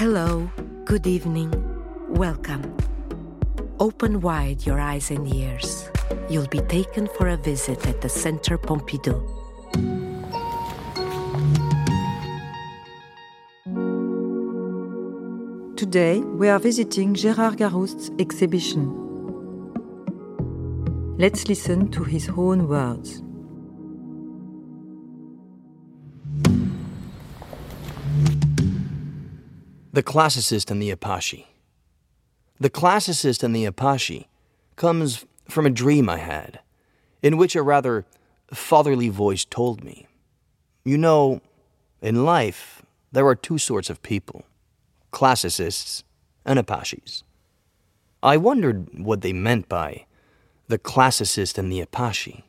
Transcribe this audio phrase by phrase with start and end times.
[0.00, 0.50] Hello,
[0.86, 1.52] good evening,
[2.08, 2.74] welcome.
[3.78, 5.90] Open wide your eyes and ears.
[6.30, 9.20] You'll be taken for a visit at the Centre Pompidou.
[15.76, 18.88] Today we are visiting Gérard Garouste's exhibition.
[21.18, 23.22] Let's listen to his own words.
[29.92, 31.48] The classicist and the Apache.
[32.60, 34.28] The classicist and the Apache
[34.76, 36.60] comes from a dream I had,
[37.22, 38.06] in which a rather
[38.52, 40.06] fatherly voice told me,
[40.84, 41.40] You know,
[42.00, 44.44] in life, there are two sorts of people
[45.10, 46.04] classicists
[46.44, 47.24] and Apaches.
[48.22, 50.06] I wondered what they meant by
[50.68, 52.44] the classicist and the Apache.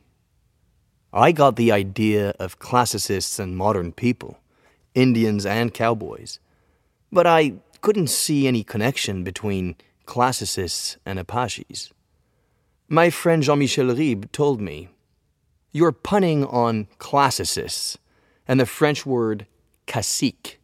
[1.12, 4.38] I got the idea of classicists and modern people,
[4.94, 6.38] Indians and cowboys,
[7.12, 11.92] but I couldn't see any connection between classicists and Apaches.
[12.88, 14.88] My friend Jean Michel Ribes told me,
[15.70, 17.98] You're punning on classicists
[18.48, 19.46] and the French word
[19.86, 20.60] cacique,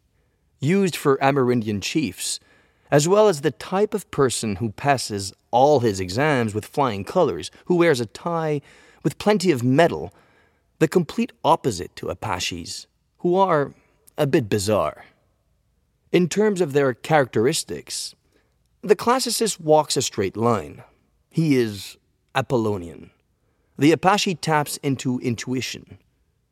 [0.59, 2.41] used for Amerindian chiefs,
[2.91, 7.51] as well as the type of person who passes all his exams with flying colors,
[7.67, 8.61] who wears a tie
[9.03, 10.13] with plenty of metal,
[10.79, 12.87] the complete opposite to Apaches,
[13.19, 13.75] who are
[14.17, 15.05] a bit bizarre.
[16.11, 18.15] In terms of their characteristics,
[18.81, 20.83] the classicist walks a straight line.
[21.31, 21.99] He is
[22.35, 23.11] Apollonian.
[23.77, 25.99] The Apache taps into intuition.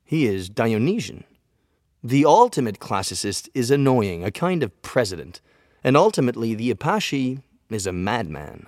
[0.05, 1.25] He is Dionysian.
[2.05, 5.41] The ultimate classicist is annoying, a kind of president,
[5.83, 7.41] and ultimately the Apache
[7.71, 8.67] is a madman.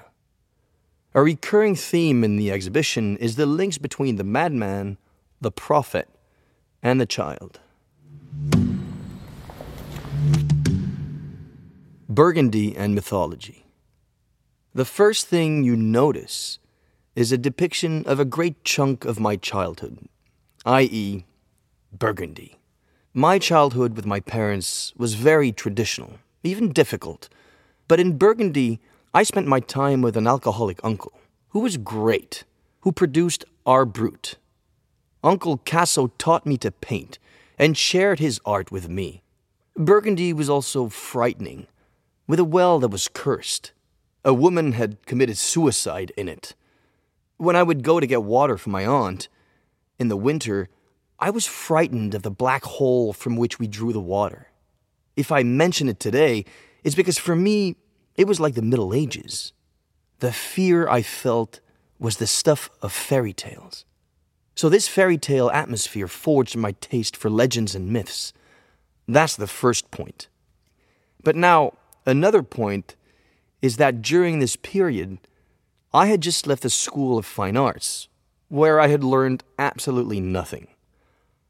[1.15, 4.97] A recurring theme in the exhibition is the links between the madman,
[5.41, 6.09] the prophet,
[6.83, 7.61] and the child.
[12.11, 13.67] Burgundy and mythology.
[14.73, 16.59] The first thing you notice
[17.15, 20.09] is a depiction of a great chunk of my childhood,
[20.65, 21.27] i.e.,
[21.93, 22.59] Burgundy.
[23.13, 27.29] My childhood with my parents was very traditional, even difficult,
[27.89, 28.81] but in Burgundy,
[29.13, 31.13] I spent my time with an alcoholic uncle
[31.51, 32.45] who was great,
[32.81, 34.37] who produced art brut.
[35.23, 37.19] Uncle Casso taught me to paint
[37.59, 39.23] and shared his art with me.
[39.77, 41.67] Burgundy was also frightening,
[42.29, 43.73] with a well that was cursed.
[44.25, 46.55] A woman had committed suicide in it.
[47.39, 49.29] When I would go to get water for my aunt,
[49.99, 50.69] in the winter,
[51.19, 54.49] I was frightened of the black hole from which we drew the water.
[55.17, 56.45] If I mention it today,
[56.85, 57.77] it's because for me,
[58.17, 59.53] it was like the Middle Ages.
[60.21, 61.61] The fear I felt
[61.99, 63.85] was the stuff of fairy tales.
[64.55, 68.33] So, this fairy tale atmosphere forged my taste for legends and myths.
[69.07, 70.29] That's the first point.
[71.23, 71.75] But now,
[72.09, 72.97] another point
[73.61, 75.19] is that during this period,
[75.93, 78.09] I had just left the School of Fine Arts,
[78.49, 80.69] where I had learned absolutely nothing.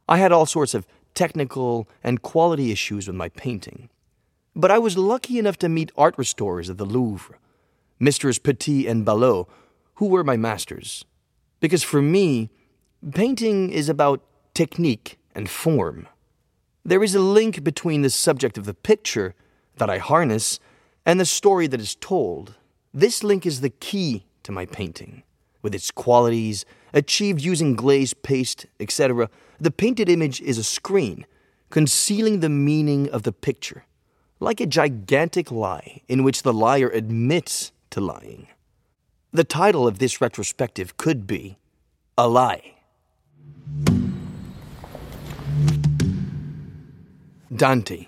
[0.09, 3.89] I had all sorts of technical and quality issues with my painting.
[4.55, 7.37] But I was lucky enough to meet art restorers at the Louvre,
[8.01, 9.47] Misters Petit and Ballot,
[9.95, 11.05] who were my masters.
[11.61, 12.51] Because for me,
[13.13, 14.23] painting is about
[14.55, 16.07] technique and form.
[16.85, 19.35] There is a link between the subject of the picture
[19.79, 20.61] that I harness
[21.07, 22.55] and the story that is told.
[22.93, 25.23] This link is the key to my painting.
[25.63, 29.29] With its qualities, achieved using glaze, paste, etc.,
[29.61, 31.27] the painted image is a screen,
[31.71, 33.85] concealing the meaning of the picture
[34.41, 38.49] like a gigantic lie in which the liar admits to lying.
[39.33, 41.59] The title of this retrospective could be
[42.17, 42.75] A Lie.
[47.55, 48.07] Dante.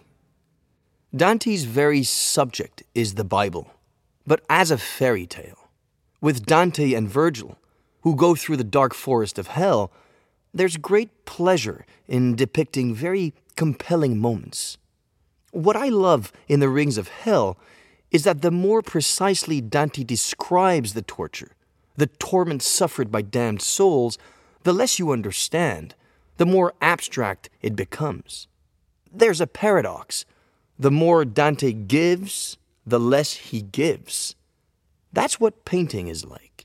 [1.15, 3.73] Dante's very subject is the Bible,
[4.25, 5.69] but as a fairy tale.
[6.21, 7.59] With Dante and Virgil,
[8.03, 9.91] who go through the dark forest of hell,
[10.55, 14.79] there's great pleasure in depicting very compelling moments.
[15.51, 17.59] What I love in the Rings of Hell
[18.13, 21.57] is that the more precisely Dante describes the torture,
[21.97, 24.17] the torment suffered by damned souls,
[24.63, 25.97] the less you understand,
[26.37, 28.47] the more abstract it becomes.
[29.13, 30.25] There's a paradox.
[30.81, 32.57] The more Dante gives,
[32.87, 34.35] the less he gives.
[35.13, 36.65] That's what painting is like.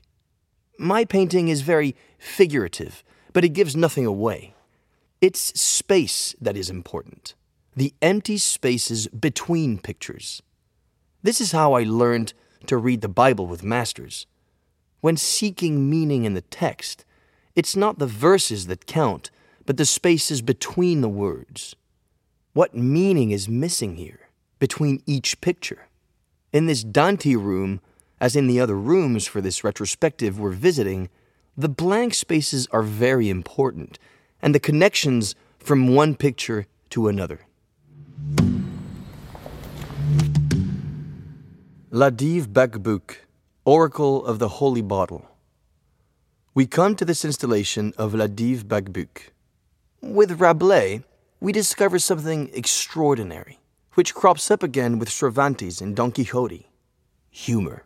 [0.78, 3.04] My painting is very figurative,
[3.34, 4.54] but it gives nothing away.
[5.20, 7.34] It's space that is important
[7.74, 10.42] the empty spaces between pictures.
[11.22, 12.32] This is how I learned
[12.68, 14.26] to read the Bible with masters.
[15.02, 17.04] When seeking meaning in the text,
[17.54, 19.30] it's not the verses that count,
[19.66, 21.76] but the spaces between the words.
[22.56, 24.26] What meaning is missing here?
[24.58, 25.88] between each picture.
[26.54, 27.82] In this Dante room,
[28.18, 31.10] as in the other rooms for this retrospective we're visiting,
[31.54, 33.98] the blank spaces are very important,
[34.40, 37.40] and the connections from one picture to another.
[41.90, 43.18] La Dive Bacbuc,
[43.66, 45.26] Oracle of the Holy Bottle.
[46.54, 49.34] We come to this installation of La Dive Bacbuc.
[50.00, 51.02] With Rabelais,
[51.40, 53.58] we discover something extraordinary,
[53.94, 56.68] which crops up again with Cervantes in Don Quixote
[57.36, 57.84] humor.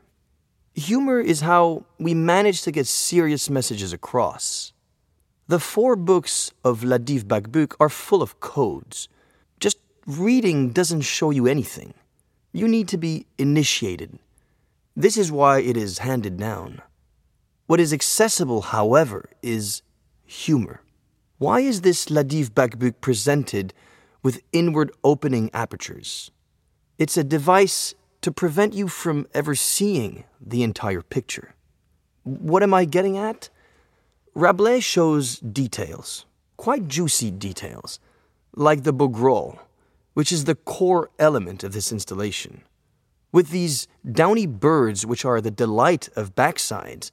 [0.75, 4.73] Humor is how we manage to get serious messages across.
[5.49, 9.08] The four books of La Dive Bacbuc are full of codes.
[9.58, 11.94] Just reading doesn't show you anything.
[12.52, 14.20] You need to be initiated.
[14.94, 16.81] This is why it is handed down.
[17.67, 19.82] What is accessible, however, is
[20.26, 20.82] humor.
[21.40, 23.72] Why is this La Dive Bacbuc presented
[24.22, 26.31] with inward opening apertures?
[26.98, 31.54] It's a device to prevent you from ever seeing the entire picture.
[32.25, 33.48] What am I getting at?
[34.34, 36.26] Rabelais shows details,
[36.58, 38.00] quite juicy details,
[38.54, 39.60] like the bougrole,
[40.12, 42.64] which is the core element of this installation.
[43.32, 47.10] With these downy birds, which are the delight of backsides,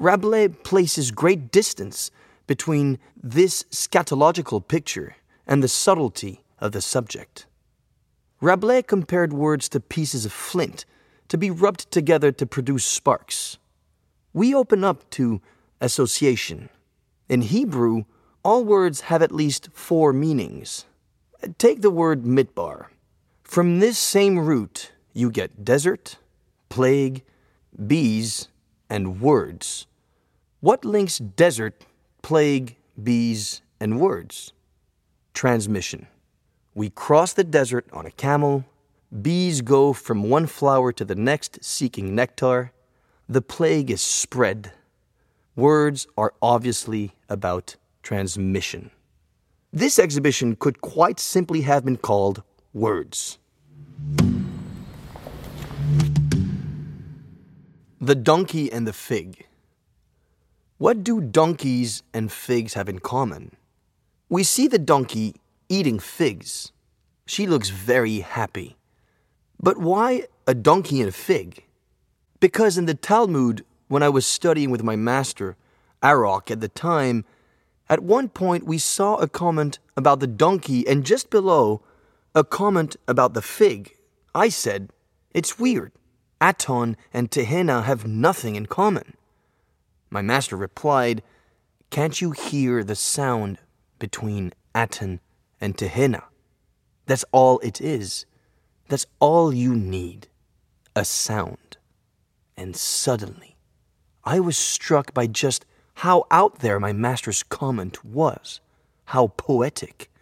[0.00, 2.10] Rabelais places great distance
[2.46, 7.46] between this scatological picture and the subtlety of the subject.
[8.40, 10.84] Rabelais compared words to pieces of flint
[11.28, 13.58] to be rubbed together to produce sparks.
[14.32, 15.40] We open up to
[15.80, 16.68] association.
[17.28, 18.04] In Hebrew,
[18.42, 20.84] all words have at least four meanings.
[21.58, 22.86] Take the word midbar.
[23.42, 26.18] From this same root, you get desert,
[26.68, 27.22] plague,
[27.86, 28.48] bees,
[28.90, 29.86] and words.
[30.60, 31.84] What links desert
[32.24, 34.54] plague, bees, and words.
[35.34, 36.06] Transmission.
[36.74, 38.64] We cross the desert on a camel.
[39.20, 42.72] Bees go from one flower to the next seeking nectar.
[43.28, 44.72] The plague is spread.
[45.54, 48.90] Words are obviously about transmission.
[49.70, 52.42] This exhibition could quite simply have been called
[52.72, 53.36] Words.
[58.00, 59.44] The Donkey and the Fig.
[60.78, 63.54] What do donkeys and figs have in common?
[64.28, 65.36] We see the donkey
[65.68, 66.72] eating figs.
[67.26, 68.76] She looks very happy.
[69.62, 71.62] But why a donkey and a fig?
[72.40, 75.56] Because in the Talmud, when I was studying with my master,
[76.02, 77.24] Arok, at the time,
[77.88, 81.82] at one point we saw a comment about the donkey, and just below,
[82.34, 83.94] a comment about the fig.
[84.34, 84.90] I said,
[85.32, 85.92] It's weird.
[86.40, 89.14] Aton and Tehenna have nothing in common.
[90.14, 91.24] My master replied,
[91.90, 93.58] Can't you hear the sound
[93.98, 95.18] between Aten
[95.60, 96.22] and Tehenna?
[97.06, 98.24] That's all it is.
[98.86, 100.28] That's all you need
[100.94, 101.78] a sound.
[102.56, 103.56] And suddenly,
[104.22, 108.60] I was struck by just how out there my master's comment was,
[109.06, 110.12] how poetic.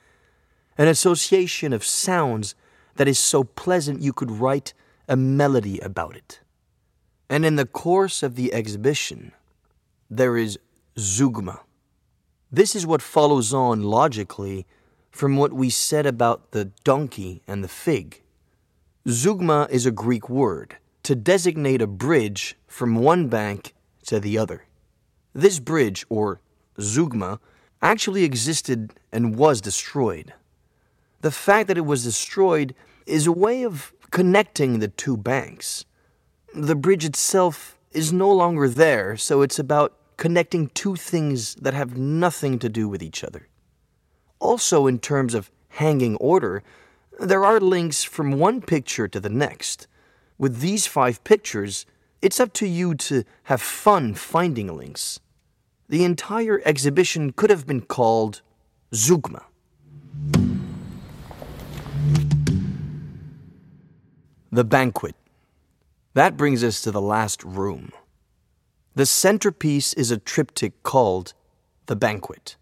[0.78, 2.54] An association of sounds
[2.94, 4.72] that is so pleasant you could write
[5.06, 6.40] a melody about it.
[7.28, 9.32] And in the course of the exhibition,
[10.16, 10.58] there is
[10.96, 11.60] zeugma.
[12.50, 14.66] This is what follows on logically
[15.10, 18.22] from what we said about the donkey and the fig.
[19.06, 23.74] Zeugma is a Greek word to designate a bridge from one bank
[24.06, 24.66] to the other.
[25.34, 26.40] This bridge, or
[26.78, 27.38] zeugma,
[27.80, 30.34] actually existed and was destroyed.
[31.22, 32.74] The fact that it was destroyed
[33.06, 35.86] is a way of connecting the two banks.
[36.54, 41.98] The bridge itself is no longer there, so it's about connecting two things that have
[41.98, 43.48] nothing to do with each other.
[44.38, 46.62] Also, in terms of hanging order,
[47.18, 49.88] there are links from one picture to the next.
[50.38, 51.86] With these five pictures,
[52.20, 55.18] it's up to you to have fun finding links.
[55.88, 58.42] The entire exhibition could have been called
[58.92, 59.42] Zeugma.
[64.52, 65.16] The banquet.
[66.14, 67.90] That brings us to the last room.
[68.94, 71.32] The centerpiece is a triptych called
[71.86, 72.56] The Banquet.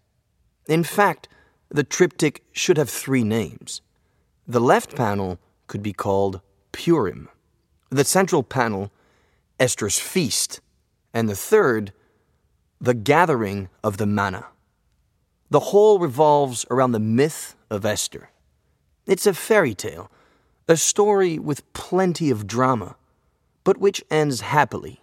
[0.65, 1.27] In fact,
[1.67, 3.81] the triptych should have three names.
[4.47, 6.39] The left panel could be called
[6.71, 7.27] Purim,
[7.89, 8.91] the central panel,
[9.59, 10.61] Esther's Feast,
[11.13, 11.91] and the third,
[12.79, 14.45] The Gathering of the Manna.
[15.49, 18.29] The whole revolves around the myth of Esther.
[19.05, 20.09] It's a fairy tale,
[20.69, 22.95] a story with plenty of drama,
[23.65, 25.00] but which ends happily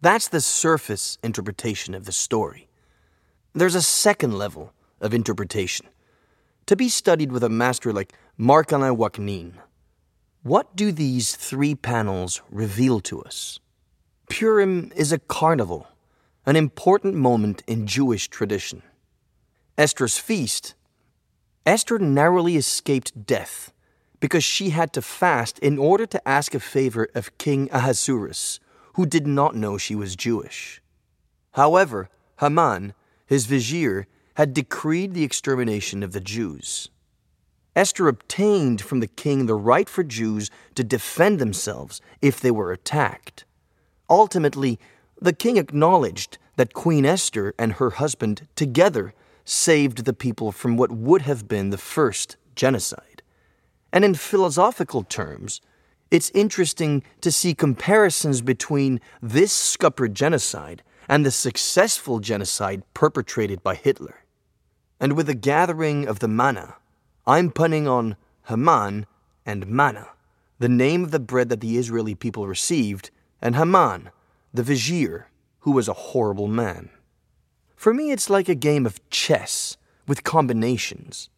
[0.00, 2.68] that's the surface interpretation of the story.
[3.54, 5.86] There's a second level of interpretation
[6.66, 9.52] to be studied with a master like Marc Alain Ouaknin.
[10.42, 13.58] What do these three panels reveal to us?
[14.28, 15.88] Purim is a carnival,
[16.44, 18.82] an important moment in Jewish tradition.
[19.78, 20.74] Esther's feast.
[21.64, 23.72] Esther narrowly escaped death
[24.20, 28.60] because she had to fast in order to ask a favor of King Ahasuerus,
[28.96, 30.80] who did not know she was Jewish.
[31.52, 32.08] However,
[32.40, 32.94] Haman,
[33.26, 36.88] his vizier, had decreed the extermination of the Jews.
[37.74, 42.72] Esther obtained from the king the right for Jews to defend themselves if they were
[42.72, 43.44] attacked.
[44.08, 44.78] Ultimately,
[45.20, 49.12] the king acknowledged that Queen Esther and her husband together
[49.44, 53.22] saved the people from what would have been the first genocide.
[53.92, 55.60] And in philosophical terms,
[56.10, 63.74] it's interesting to see comparisons between this Scupper genocide and the successful genocide perpetrated by
[63.74, 64.24] Hitler.
[65.00, 66.76] And with the gathering of the manna,
[67.26, 68.16] I'm punning on
[68.48, 69.06] Haman
[69.44, 70.08] and manna,
[70.58, 73.10] the name of the bread that the Israeli people received,
[73.42, 74.10] and Haman,
[74.54, 75.28] the vizier,
[75.60, 76.90] who was a horrible man.
[77.74, 81.28] For me, it's like a game of chess with combinations.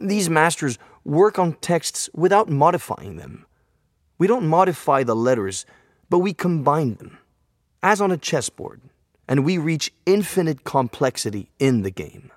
[0.00, 3.46] These masters work on texts without modifying them.
[4.20, 5.64] We don't modify the letters,
[6.10, 7.16] but we combine them,
[7.82, 8.82] as on a chessboard,
[9.26, 12.30] and we reach infinite complexity in the game.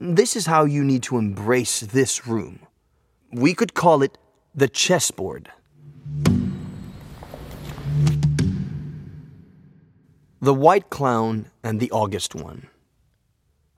[0.00, 2.60] This is how you need to embrace this room.
[3.30, 4.16] We could call it
[4.54, 5.50] the chessboard.
[10.40, 12.68] The White Clown and the August One.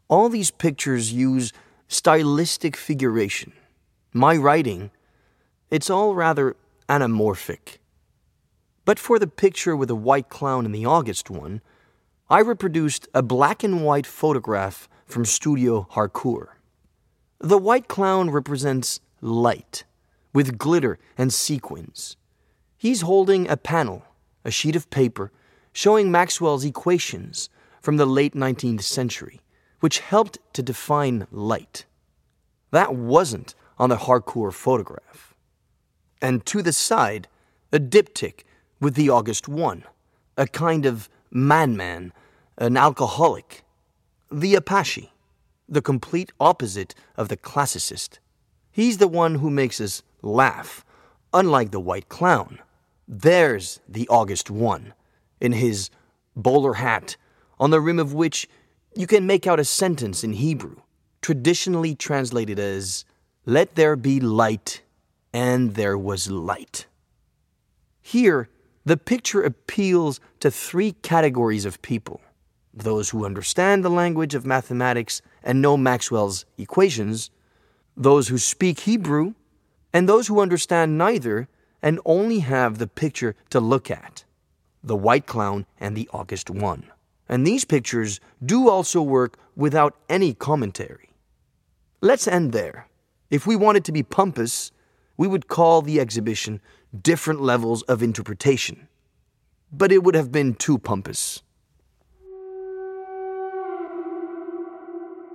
[0.07, 1.53] All these pictures use
[1.89, 3.55] stylistic figuration.
[4.13, 4.93] My writing,
[5.69, 6.55] it's all rather
[6.89, 7.79] anamorphic.
[8.85, 11.61] But for the picture with the white clown in the August one,
[12.31, 16.51] I reproduced a black and white photograph from Studio Harcourt.
[17.41, 19.85] The white clown represents light,
[20.33, 22.17] with glitter and sequins.
[22.77, 24.05] He's holding a panel,
[24.45, 25.33] a sheet of paper,
[25.73, 27.49] showing Maxwell's equations
[27.81, 29.41] from the late 19th century,
[29.81, 31.87] which helped to define light.
[32.71, 35.28] That wasn't on the Harcourt photograph.
[36.21, 37.29] And to the side,
[37.73, 38.45] a diptych
[38.81, 39.85] with the August one,
[40.37, 42.13] a kind of madman,
[42.57, 43.63] an alcoholic,
[44.31, 45.13] the Apache,
[45.69, 48.19] the complete opposite of the classicist.
[48.71, 50.85] He's the one who makes us laugh,
[51.33, 52.59] unlike the white clown.
[53.07, 54.95] There's the August one,
[55.41, 55.91] in his
[56.35, 57.17] bowler hat,
[57.59, 58.49] on the rim of which
[58.95, 60.77] you can make out a sentence in Hebrew,
[61.23, 63.05] traditionally translated as,
[63.47, 64.83] Let there be light,
[65.39, 66.87] and there was light.
[68.01, 68.49] Here,
[68.85, 72.21] the picture appeals to three categories of people
[72.75, 77.31] those who understand the language of mathematics and know Maxwell's equations,
[77.97, 79.35] those who speak Hebrew,
[79.93, 81.49] and those who understand neither
[81.83, 84.25] and only have the picture to look at
[84.83, 86.85] the white clown and the August one.
[87.29, 91.11] And these pictures do also work without any commentary.
[92.01, 92.89] Let's end there.
[93.31, 94.73] If we wanted to be pompous,
[95.19, 96.63] we would call the exhibition
[96.99, 98.89] Different Levels of Interpretation.
[99.71, 101.43] But it would have been too pompous.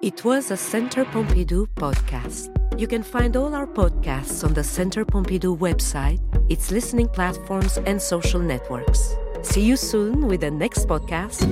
[0.02, 2.50] It was a Centre Pompidou podcast.
[2.80, 8.02] You can find all our podcasts on the Centre Pompidou website, its listening platforms, and
[8.02, 9.16] social networks.
[9.44, 11.48] See you soon with the next podcast.